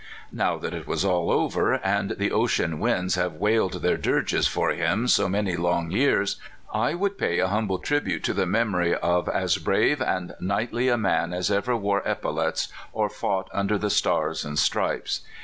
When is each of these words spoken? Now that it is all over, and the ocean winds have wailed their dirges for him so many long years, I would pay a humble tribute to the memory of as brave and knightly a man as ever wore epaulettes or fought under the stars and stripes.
Now 0.31 0.57
that 0.57 0.73
it 0.73 0.89
is 0.89 1.05
all 1.05 1.29
over, 1.29 1.73
and 1.75 2.15
the 2.17 2.31
ocean 2.31 2.79
winds 2.79 3.13
have 3.13 3.35
wailed 3.35 3.83
their 3.83 3.97
dirges 3.97 4.47
for 4.47 4.71
him 4.71 5.07
so 5.07 5.29
many 5.29 5.55
long 5.55 5.91
years, 5.91 6.37
I 6.73 6.95
would 6.95 7.19
pay 7.19 7.37
a 7.37 7.47
humble 7.49 7.77
tribute 7.77 8.23
to 8.23 8.33
the 8.33 8.47
memory 8.47 8.95
of 8.95 9.29
as 9.29 9.57
brave 9.57 10.01
and 10.01 10.33
knightly 10.39 10.87
a 10.87 10.97
man 10.97 11.33
as 11.33 11.51
ever 11.51 11.77
wore 11.77 12.01
epaulettes 12.03 12.69
or 12.91 13.09
fought 13.09 13.47
under 13.53 13.77
the 13.77 13.91
stars 13.91 14.43
and 14.43 14.57
stripes. 14.57 15.21